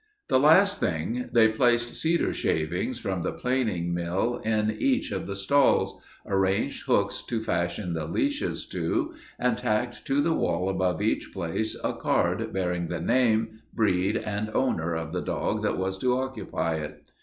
[0.29, 5.35] The last thing they placed cedar shavings from the planing mill in each of the
[5.35, 11.31] stalls, arranged hooks to fasten the leashes to, and tacked to the wall above each
[11.31, 16.17] place a card bearing the name, breed, and owner of the dog that was to
[16.17, 17.07] occupy it.